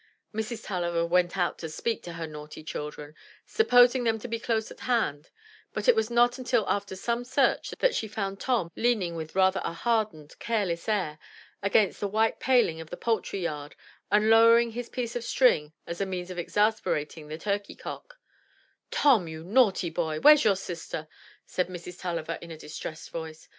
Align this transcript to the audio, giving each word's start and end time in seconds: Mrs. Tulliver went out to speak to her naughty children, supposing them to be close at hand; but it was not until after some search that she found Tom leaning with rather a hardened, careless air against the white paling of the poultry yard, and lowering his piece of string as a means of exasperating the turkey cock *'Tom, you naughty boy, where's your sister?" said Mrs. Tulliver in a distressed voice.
Mrs. 0.33 0.65
Tulliver 0.65 1.05
went 1.05 1.37
out 1.37 1.59
to 1.59 1.69
speak 1.69 2.01
to 2.01 2.13
her 2.13 2.25
naughty 2.25 2.63
children, 2.63 3.13
supposing 3.45 4.03
them 4.03 4.17
to 4.17 4.27
be 4.27 4.39
close 4.39 4.71
at 4.71 4.79
hand; 4.79 5.29
but 5.73 5.87
it 5.87 5.95
was 5.95 6.09
not 6.09 6.39
until 6.39 6.67
after 6.67 6.95
some 6.95 7.23
search 7.23 7.69
that 7.77 7.93
she 7.93 8.07
found 8.07 8.39
Tom 8.39 8.71
leaning 8.75 9.15
with 9.15 9.35
rather 9.35 9.61
a 9.63 9.73
hardened, 9.73 10.33
careless 10.39 10.89
air 10.89 11.19
against 11.61 11.99
the 11.99 12.07
white 12.07 12.39
paling 12.39 12.81
of 12.81 12.89
the 12.89 12.97
poultry 12.97 13.43
yard, 13.43 13.75
and 14.11 14.27
lowering 14.31 14.71
his 14.71 14.89
piece 14.89 15.15
of 15.15 15.23
string 15.23 15.71
as 15.85 16.01
a 16.01 16.05
means 16.07 16.31
of 16.31 16.39
exasperating 16.39 17.27
the 17.27 17.37
turkey 17.37 17.75
cock 17.75 18.15
*'Tom, 18.89 19.27
you 19.27 19.43
naughty 19.43 19.91
boy, 19.91 20.19
where's 20.19 20.43
your 20.43 20.55
sister?" 20.55 21.07
said 21.45 21.67
Mrs. 21.67 21.99
Tulliver 21.99 22.39
in 22.41 22.49
a 22.49 22.57
distressed 22.57 23.11
voice. 23.11 23.47